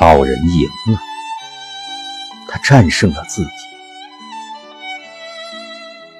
[0.00, 1.00] 老人赢了，
[2.48, 3.50] 他战胜了自己，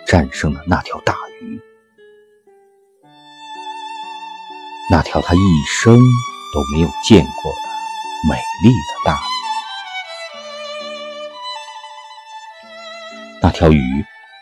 [0.05, 1.60] 战胜了那条大鱼，
[4.91, 7.59] 那条他一生都没有见过的
[8.28, 9.19] 美丽的大鱼。
[13.41, 13.80] 那条鱼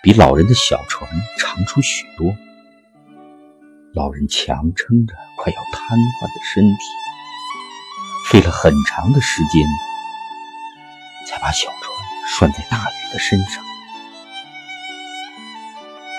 [0.02, 2.34] 比老人的小船长出许多，
[3.92, 7.05] 老人强撑着快要瘫痪的身体。
[8.28, 9.64] 费了很长的时间，
[11.28, 11.96] 才把小船
[12.28, 13.62] 拴在大鱼的身上。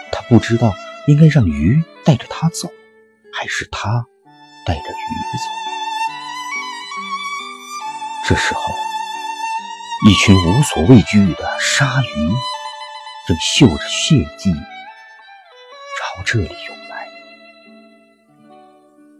[0.09, 0.73] 他不知道
[1.07, 2.71] 应该让鱼带着他走，
[3.33, 4.05] 还是他
[4.65, 5.49] 带着鱼走。
[8.29, 8.61] 这时候，
[10.07, 12.31] 一群无所畏惧的鲨鱼
[13.27, 14.53] 正嗅着血迹
[15.99, 17.05] 朝这里涌来，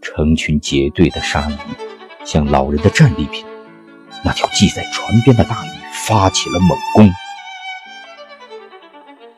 [0.00, 1.87] 成群结队的鲨鱼。
[2.30, 3.42] 向老人的战利品——
[4.22, 5.70] 那条系在船边的大鱼
[6.06, 7.10] 发起了猛攻。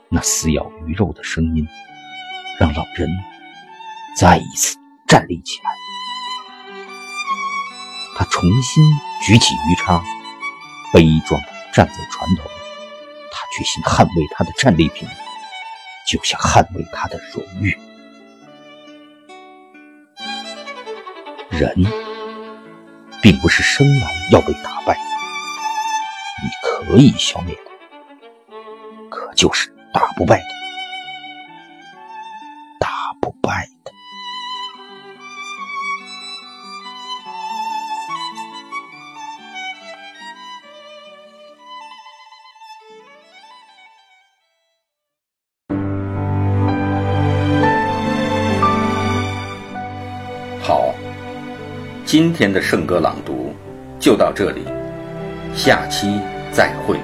[0.09, 1.69] 那撕咬鱼肉的声音，
[2.59, 3.09] 让老人
[4.17, 5.71] 再一次站立起来。
[8.17, 8.83] 他重新
[9.23, 10.03] 举起鱼叉，
[10.93, 12.43] 悲壮地站在船头。
[13.31, 15.09] 他决心捍卫他的战利品，
[16.09, 17.79] 就像捍卫他的荣誉。
[21.51, 22.10] 人。
[23.23, 24.97] 并不是生来要被打败，
[26.43, 27.71] 你可以消灭他，
[29.11, 30.60] 可就是打不败他，
[52.13, 53.55] 今天的圣歌朗读
[54.01, 54.65] 就到这里，
[55.55, 56.99] 下期再会。